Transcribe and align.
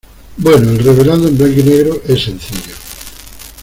bueno, 0.37 0.71
el 0.71 0.83
revelado 0.83 1.27
en 1.27 1.37
blanco 1.37 1.59
y 1.59 1.61
negro 1.61 2.01
es 2.07 2.23
sencillo. 2.23 2.73